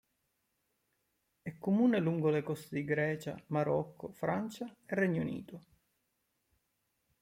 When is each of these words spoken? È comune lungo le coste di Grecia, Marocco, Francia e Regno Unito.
È 1.43 1.57
comune 1.59 1.99
lungo 1.99 2.31
le 2.31 2.41
coste 2.41 2.73
di 2.73 2.83
Grecia, 2.83 3.39
Marocco, 3.49 4.11
Francia 4.13 4.65
e 4.87 4.95
Regno 4.95 5.21
Unito. 5.21 5.61